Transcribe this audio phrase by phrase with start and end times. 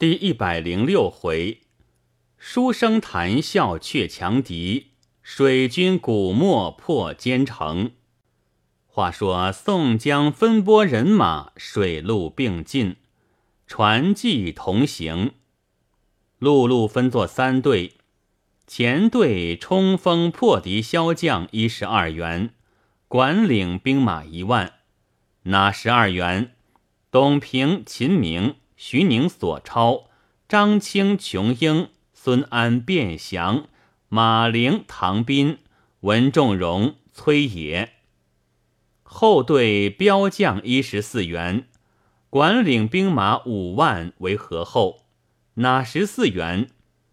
[0.00, 1.60] 第一百零六回，
[2.38, 7.90] 书生谈笑却强敌，水军古没破坚城。
[8.86, 12.96] 话说宋江分拨人马，水陆并进，
[13.66, 15.34] 船骑同行，
[16.38, 17.98] 陆路分作三队。
[18.66, 22.54] 前队冲锋破敌骁将一十二员，
[23.06, 24.72] 管领兵马一万。
[25.42, 26.54] 哪十二员？
[27.10, 28.54] 董平、秦明。
[28.82, 30.06] 徐宁、索超、
[30.48, 33.68] 张清、琼英、孙安、卞祥、
[34.08, 35.58] 马陵、唐斌、
[36.00, 37.92] 文仲荣、崔野。
[39.02, 41.68] 后队标将一十四员，
[42.30, 45.02] 管领兵马五万为合后。
[45.56, 46.70] 哪十四员？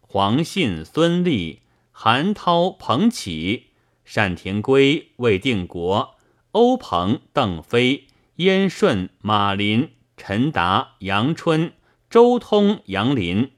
[0.00, 3.70] 黄信、孙立、韩涛、彭启、
[4.14, 6.14] 单廷圭、魏定国、
[6.52, 8.06] 欧鹏、邓飞、
[8.36, 9.90] 燕顺、马林。
[10.18, 11.72] 陈达、杨春、
[12.10, 13.52] 周通、杨林，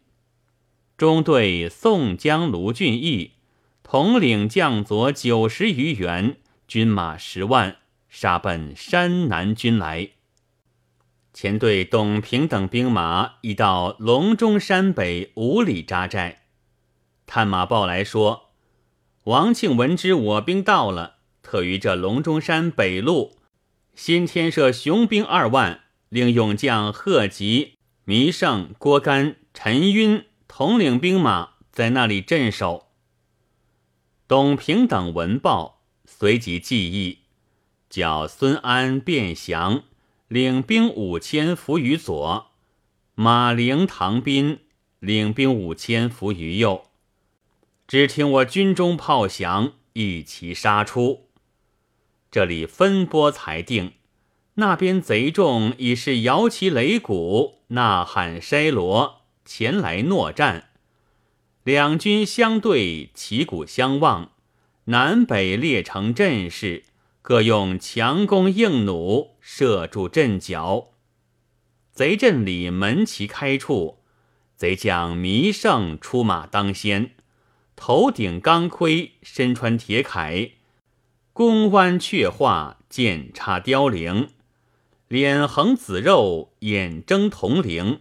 [0.97, 3.33] 中队宋江、卢俊义
[3.83, 6.37] 统领将佐九十余员，
[6.69, 10.11] 军马十万，杀奔山南军来。
[11.33, 16.43] 前队董平等兵马已到隆中山北五里扎寨，
[17.27, 18.51] 探马报来说，
[19.25, 23.39] 王庆闻知我兵到了，特于这隆中山北路
[23.95, 25.81] 新添设雄兵二万。
[26.11, 32.89] 令勇将贺吉、弥胜、郭干、陈晕统领兵马在那里镇守。
[34.27, 37.21] 董平等闻报，随即记议，
[37.89, 39.85] 叫孙安、卞祥
[40.27, 42.51] 领兵五千伏于左，
[43.15, 44.59] 马陵、唐斌
[44.99, 46.87] 领兵五千伏于右。
[47.87, 51.29] 只听我军中炮响，一齐杀出。
[52.33, 53.93] 这里分拨裁定。
[54.61, 60.69] 那边贼众已是摇旗擂鼓、呐喊筛锣，前来搦战。
[61.65, 64.33] 两军相对，旗鼓相望，
[64.85, 66.85] 南北列成阵势，
[67.23, 70.89] 各用强弓硬弩射住阵脚。
[71.95, 74.01] 贼阵里门旗开处，
[74.57, 77.13] 贼将弥胜出马当先，
[77.77, 80.51] 头顶钢盔，身穿铁铠，
[81.33, 84.29] 弓弯却画，剑插雕翎。
[85.11, 87.99] 脸横紫肉，眼睁铜铃，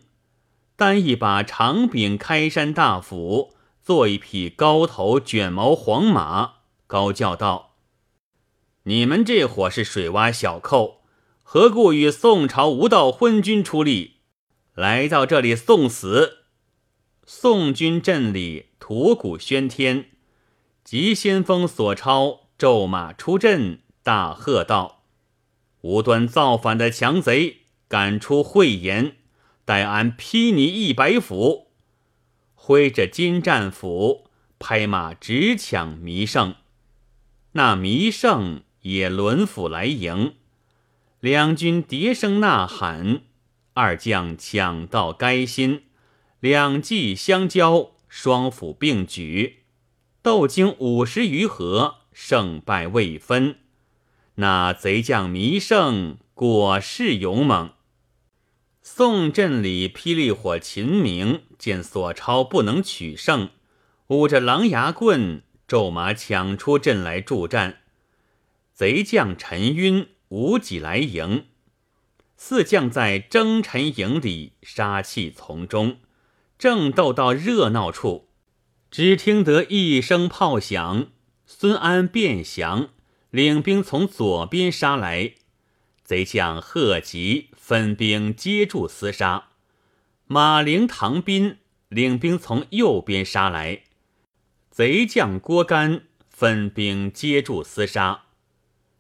[0.76, 7.78] 单一把长柄开山大斧，坐一匹高头卷毛黄马，高叫道
[8.86, 11.02] ：“你们这伙是水洼小寇，
[11.42, 14.18] 何故与宋朝无道昏君出力，
[14.76, 16.44] 来到这里送死？”
[17.26, 20.12] 宋军阵里驼鼓喧天，
[20.84, 24.99] 急先锋索超骤马出阵，大喝道。
[25.82, 29.16] 无端造反的强贼，敢出会言，
[29.64, 31.68] 待俺劈你一百斧！
[32.56, 34.28] 挥着金战斧，
[34.60, 36.56] 拍马直抢弥胜。
[37.54, 40.36] 那弥胜也抡斧来迎，
[41.20, 43.22] 两军叠声呐喊，
[43.74, 45.84] 二将抢到该心，
[46.40, 49.64] 两骑相交，双斧并举，
[50.22, 53.56] 斗经五十余合，胜败未分。
[54.40, 57.74] 那贼将弥胜果是勇猛。
[58.82, 63.50] 宋镇里霹雳火秦明见索超不能取胜，
[64.08, 67.80] 捂着狼牙棍，骤马抢出阵来助战。
[68.74, 71.48] 贼将陈晕无几来迎，
[72.38, 75.98] 四将在征陈营里杀气丛中，
[76.58, 78.30] 正斗到热闹处，
[78.90, 81.08] 只听得一声炮响，
[81.46, 82.92] 孙安便降。
[83.32, 85.34] 领兵从左边杀来，
[86.04, 89.50] 贼将贺吉分兵接住厮杀；
[90.26, 93.84] 马陵、唐斌领兵从右边杀来，
[94.72, 98.24] 贼将郭干分兵接住厮杀。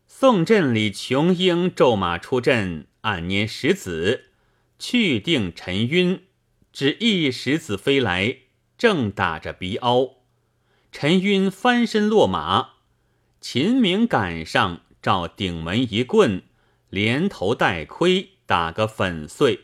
[0.06, 4.26] 宋镇里琼英骤马出阵，暗拈石子，
[4.78, 6.24] 去定陈晕，
[6.72, 8.38] 只一石子飞来，
[8.78, 10.18] 正打着鼻凹，
[10.92, 12.79] 陈晕翻身落马。
[13.42, 16.44] 秦明赶上，照顶门一棍，
[16.90, 19.62] 连头带盔打个粉碎。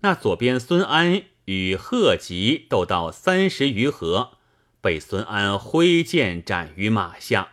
[0.00, 4.32] 那左边孙安与贺吉斗到三十余合，
[4.80, 7.52] 被孙安挥剑斩于马下。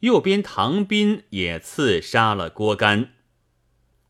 [0.00, 3.10] 右边唐斌也刺杀了郭干。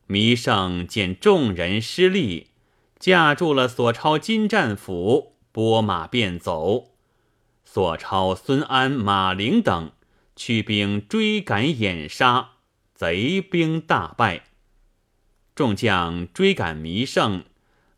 [0.07, 2.51] 弥胜见众人失利，
[2.99, 6.91] 架住了索超金战斧，拨马便走。
[7.65, 9.91] 索超、孙安、马陵等。
[10.43, 12.53] 驱兵追赶掩杀，
[12.95, 14.45] 贼兵大败。
[15.53, 17.43] 众将追赶弥胜，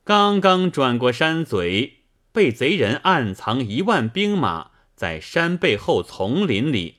[0.03, 1.99] 刚刚转过山嘴，
[2.33, 6.97] 被贼人暗藏一万兵马在山背后丛林里。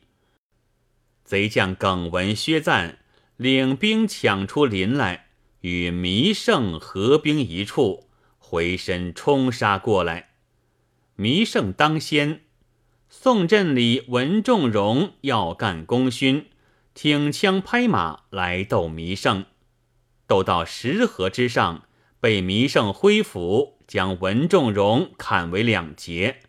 [1.25, 3.01] 贼将耿文、薛赞
[3.37, 5.27] 领兵抢出林来，
[5.61, 8.09] 与弥胜合兵一处，
[8.39, 10.31] 回身冲杀过来。
[11.17, 12.41] 弥胜当先，
[13.17, 16.47] 宋镇里文仲荣要干功勋，
[16.95, 19.47] 挺枪拍马来斗弥胜，
[20.27, 21.85] 斗到石河之上。
[22.21, 26.41] 被弥胜挥斧将文仲荣砍为两截，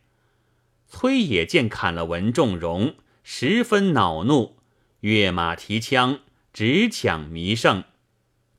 [0.88, 4.58] 崔野见砍了文仲荣，十分恼怒，
[5.02, 6.20] 跃马提枪
[6.52, 7.84] 直抢弥胜。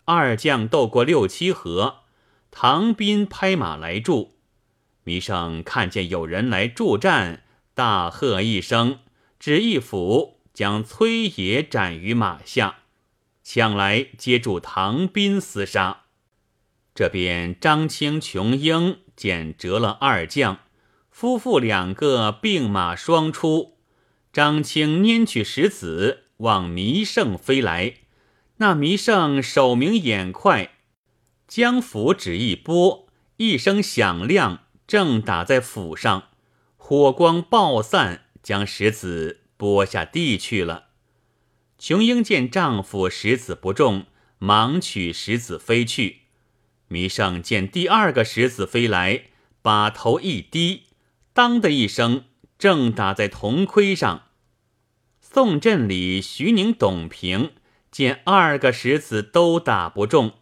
[0.05, 2.05] 二将斗过六七合，
[2.51, 4.37] 唐斌拍马来助。
[5.03, 7.43] 弥胜看见有人来助战，
[7.77, 9.01] 大喝一声，
[9.39, 12.79] 只一斧将崔野斩于马下，
[13.43, 16.05] 抢来接住唐斌厮杀。
[16.95, 20.61] 这边张青、琼英见折了二将，
[21.11, 23.77] 夫妇两个并马双出。
[24.33, 27.97] 张青拈取石子往弥胜飞来，
[28.57, 30.77] 那弥胜手明眼快，
[31.47, 33.07] 将斧只一拨，
[33.37, 36.29] 一声响亮，正打在斧上，
[36.89, 40.91] 火光爆散，将石子拨下地去了。
[41.81, 44.07] 琼英见丈夫石子不中，
[44.39, 46.19] 忙取石子飞去。
[46.87, 49.25] 弥胜见第二个石子飞来，
[49.63, 50.85] 把头一低，
[51.33, 52.23] 当的一声，
[52.57, 54.29] 正打在铜盔上。
[55.21, 57.51] 宋镇里徐宁、董平
[57.91, 60.35] 见二个石子都打不中，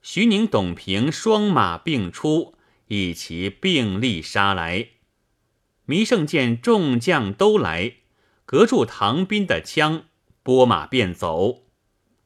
[0.00, 2.54] 徐宁、董平双马并出，
[2.86, 4.90] 一齐并力杀来。
[5.92, 7.96] 弥胜见众将都来，
[8.46, 10.04] 隔住唐斌的枪，
[10.42, 11.64] 拨马便走。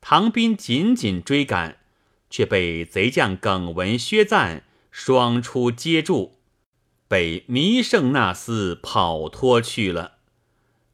[0.01, 1.79] 唐斌紧紧追赶。
[2.31, 6.39] 却被贼将耿文、薛赞双出接住，
[7.09, 10.19] 被弥胜那厮跑脱去了。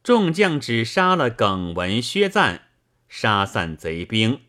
[0.02, 2.68] 众将只杀了耿文、薛赞，
[3.08, 4.40] 杀散贼兵，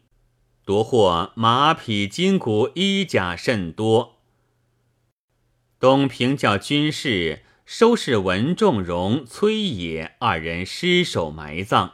[0.65, 4.17] 夺获马匹、金鼓、衣甲甚多。
[5.79, 11.93] 东平教军士收拾文仲荣、崔野二人尸首埋葬。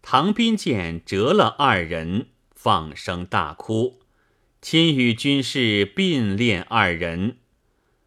[0.00, 2.28] 唐斌见折了二人。
[2.54, 4.02] 放声大哭，
[4.60, 7.38] 亲与军士并殓二人。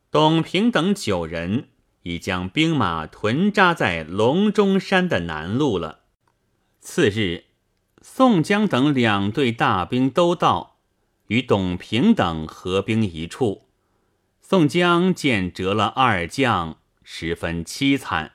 [0.09, 1.67] 董平等九人
[2.03, 6.03] 已将兵马屯扎在龙中山的南路了。
[6.79, 7.43] 次日，
[8.01, 10.77] 宋江等两队大兵都到，
[11.27, 13.64] 与董平等合兵一处。
[14.47, 18.33] 宋江见折了二将，十分凄惨，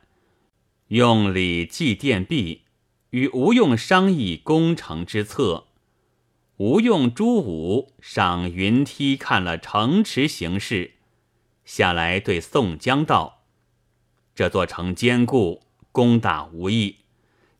[0.89, 2.62] 用礼祭奠毕，
[3.11, 5.69] 与吴用商议攻城之策。
[6.57, 10.95] 吴用、朱武上云梯看了城池形势，
[11.65, 13.45] 下来对宋江道
[14.35, 16.97] ：“这座城坚固，攻打无益，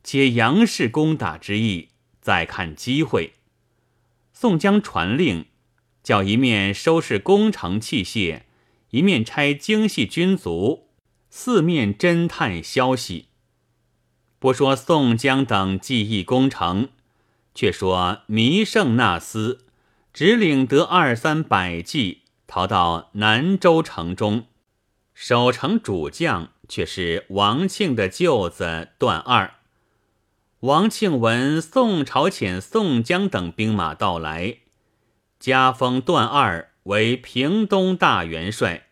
[0.03, 1.87] 且杨氏攻打之意，
[2.19, 3.35] 再看机会。”
[4.35, 5.45] 宋江传令，
[6.03, 8.41] 叫一面收拾攻城器械，
[8.89, 10.87] 一面差精细军卒，
[11.29, 13.27] 四面侦探消息。
[14.39, 16.89] 不说宋江等计议攻城。
[17.53, 19.59] 却说弥胜那厮
[20.13, 24.45] 只领得二三百骑，逃到南州城中，
[25.13, 29.55] 守城主将却是王庆的舅子段二。
[30.61, 34.59] 王庆闻宋朝遣宋江等兵马到来，
[35.41, 38.89] 加封段二为平东大元帅，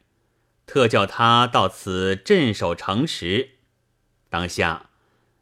[0.66, 3.52] 特叫他到此镇守城池。
[4.30, 4.90] 当下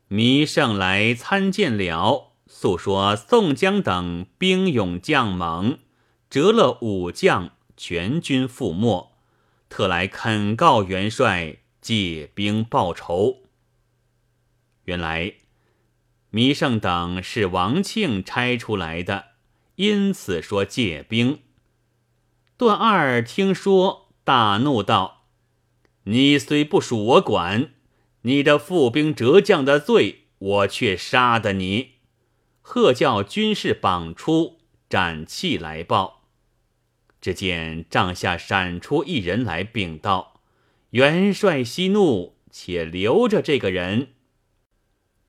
[0.10, 2.34] 弥胜来参见了。
[2.46, 5.80] 诉说宋江等兵勇将猛，
[6.30, 9.14] 折了武将，全军覆没，
[9.70, 13.44] 特来恳告元帅借兵报仇。
[14.84, 15.34] 原来
[16.30, 19.26] 弥胜等是王庆差出来的，
[19.78, 21.40] 因此说借兵。
[22.58, 25.28] 段二听说，大怒道
[26.06, 27.72] ：“你虽不属我管，
[28.22, 31.94] 你的负兵折将的罪，我却杀的你。”
[32.62, 36.28] 喝叫军士绑出斩气来报。
[37.22, 40.42] 只见帐下闪出一人来禀道
[40.92, 44.14] ：“元帅息怒，且留着这个人。”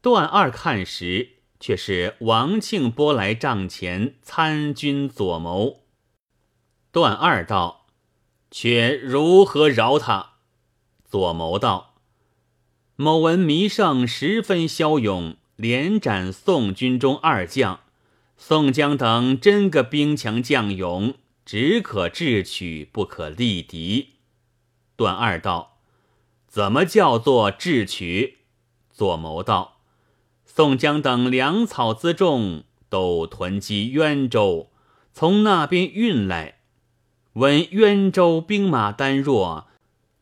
[0.01, 5.85] 段二看时，却是王庆波来帐前参军左谋。
[6.91, 7.87] 段二道
[8.51, 10.33] ：“却如何饶他？”
[11.05, 11.95] 左谋道
[12.97, 17.81] ：“某闻弥胜十分骁勇。”连斩宋军中二将，
[18.37, 24.11] 宋江等真个兵强将勇，只可智取，不可力敌。
[24.95, 25.81] 段二道
[26.47, 28.39] ：“怎么叫做智取？”
[28.95, 29.78] 左谋道
[30.59, 34.71] ：“宋江等粮草辎重都囤积渊州，
[35.13, 36.57] 从那边运来。
[37.35, 39.69] 闻渊州兵马单弱，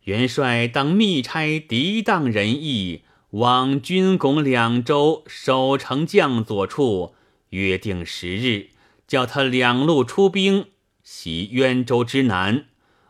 [0.03, 3.01] 元帅当密差敌当人意，
[3.31, 7.15] 往军拱两州守城将佐处，
[7.49, 8.69] 约定时日，
[9.09, 10.67] 叫他两路出兵，
[11.03, 12.67] 袭渊州之南。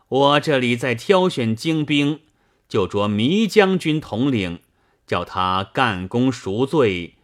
[0.07, 2.21] 我这里再挑选精兵，
[2.69, 4.59] 就着糜将军统领。”
[5.07, 7.15] 叫他干功赎罪，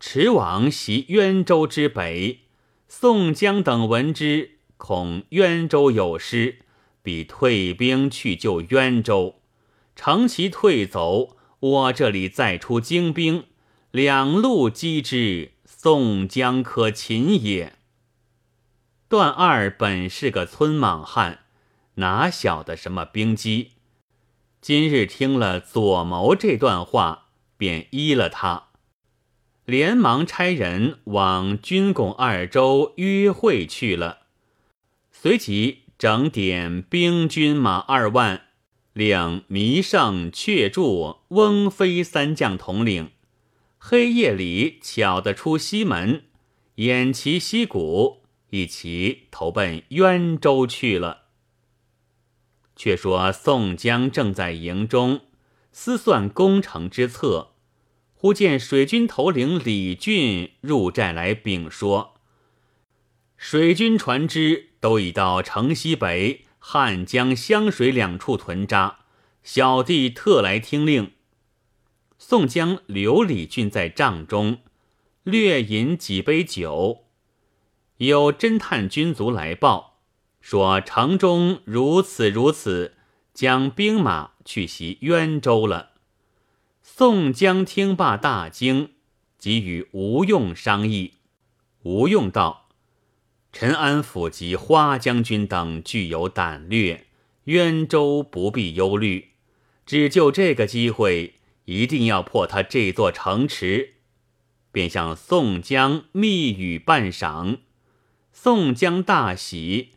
[0.00, 2.40] 驰往袭渊州之北。
[2.88, 6.60] 宋江等闻之，恐渊州有失，
[7.02, 9.36] 必退兵去救渊州。
[9.94, 13.44] 乘其退走，我这里再出精兵，
[13.90, 17.74] 两路击之，宋江可擒也。
[19.08, 21.40] 段二本是个村莽汉，
[21.96, 23.72] 哪晓得什么兵机？
[24.62, 27.26] 今日听了左谋这段话，
[27.56, 28.69] 便依了他，
[29.70, 34.22] 连忙差人往军拱二州约会去了。
[35.12, 38.46] 随即整点兵军马二万，
[38.92, 43.10] 令弥胜、却柱、翁飞三将统领，
[43.78, 46.24] 黑夜里巧得出西门，
[46.74, 51.26] 偃旗息鼓，一齐投奔渊州去了。
[52.74, 55.20] 却说宋江正在营中
[55.70, 57.49] 思算攻城之策，
[58.20, 62.20] 忽见水军头领李俊入寨来禀说：
[63.38, 68.98] 水军船只都已到城西北、汉江、湘水两处屯扎，
[69.42, 71.12] 小弟特来听令。
[72.18, 74.58] 宋江留李俊在帐中，
[75.22, 77.06] 略饮几杯酒，
[77.96, 80.02] 有侦探军卒来报。
[80.42, 82.96] 说城中如此如此，
[83.32, 85.89] 将兵马去袭渊州了。
[87.00, 88.90] 宋江听罢大惊，
[89.38, 91.14] 即与吴用商议。
[91.80, 92.68] 吴用道
[93.54, 97.06] ：“陈安府及花将军等具有胆略，
[97.44, 99.30] 渊州不必忧虑。
[99.86, 103.94] 只就这个机会，一定要破他这座城池。”
[104.70, 107.60] 便向宋江密语半晌。
[108.30, 109.92] 宋江大喜。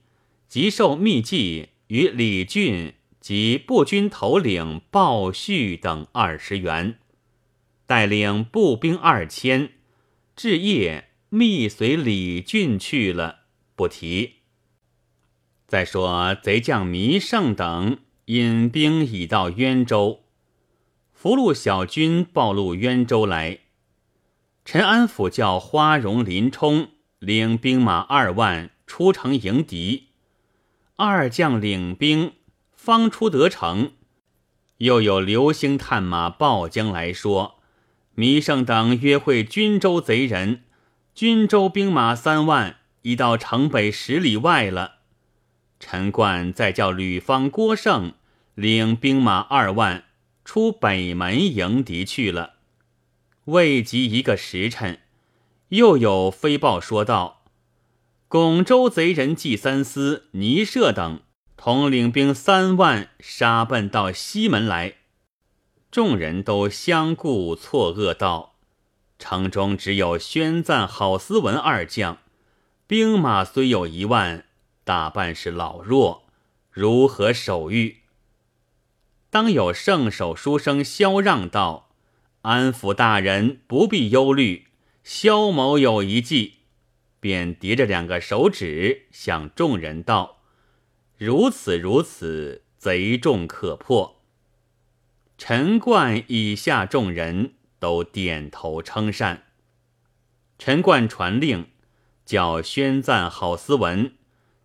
[0.48, 2.94] 即受密计，与李俊
[3.24, 7.00] 及步军头领鲍旭等二十员，
[7.86, 9.70] 带领步兵二千，
[10.36, 13.44] 至夜密随李俊去了，
[13.78, 14.40] 不提。
[15.66, 20.26] 再说贼将弥胜等引兵已到渊州，
[21.14, 23.60] 俘虏小军暴露渊州来。
[24.66, 26.90] 陈安府叫花荣、林冲
[27.20, 30.10] 领兵马二万出城迎敌。
[30.98, 32.34] 二将领兵
[32.86, 33.94] 方出得城，
[34.80, 37.62] 又有流星探马报将来说：
[38.14, 40.64] 弥胜等约会军州贼人，
[41.16, 44.96] 军州兵马三万已到城北十里外了。
[45.80, 48.16] 陈冠再叫吕方、郭盛
[48.54, 50.04] 领兵马二万
[50.44, 52.56] 出北门迎敌去了。
[53.46, 55.00] 未及一个时辰，
[55.70, 57.46] 又有飞报说道。
[58.28, 61.22] 巩州贼人季三思、倪舍等
[61.66, 64.96] 统领兵三万，杀奔到西门来。
[65.90, 68.56] 众人都相顾错愕道
[69.18, 72.18] ：“城中只有宣赞、郝思文二将，
[72.86, 74.44] 兵马虽有一万，
[74.84, 76.26] 大半是老弱，
[76.70, 78.00] 如何守御？”
[79.32, 81.92] 当有圣手书生萧让道
[82.44, 84.68] ：“安抚大人不必忧虑，
[85.02, 86.56] 萧某有一计。”
[87.22, 90.33] 便叠着两个手指，向众人道
[91.18, 94.22] ：“如此如此，贼众可破。”
[95.38, 99.44] 陈冠以下众人都点头称善。
[100.58, 101.68] 陈冠传令，
[102.26, 104.14] 叫宣赞、郝思文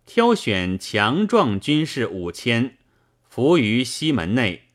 [0.05, 2.77] 挑选强壮军士五千，
[3.27, 4.69] 伏于西门内，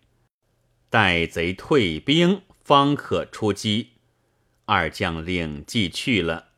[0.91, 3.91] 待贼退兵，方可出击。
[4.67, 6.49] 二将领即去了。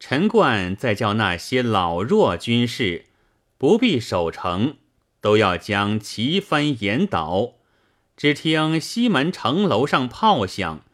[0.00, 3.06] 陈冠再叫那些老弱军士
[3.56, 4.76] 不必守城，
[5.20, 7.54] 都要将旗帆掩倒。
[8.16, 10.84] 只听西门城楼上炮响，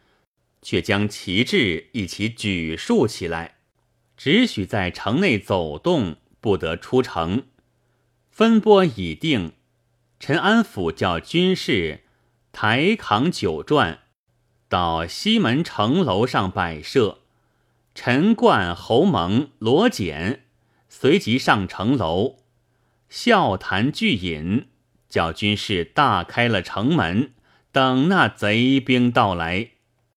[0.62, 3.56] 却将旗帜一起举竖起来，
[4.16, 7.44] 只许在城内走动，不得出城。
[8.30, 9.52] 分拨已定，
[10.18, 12.04] 陈安抚叫军士
[12.52, 14.00] 抬扛酒转，
[14.68, 17.18] 到西门城楼上摆设。
[17.94, 20.44] 陈冠、侯蒙、罗简
[20.88, 22.36] 随即上城楼，
[23.10, 24.68] 笑谈聚饮，
[25.08, 27.32] 叫军士大开了城门，
[27.72, 29.70] 等那贼兵到来。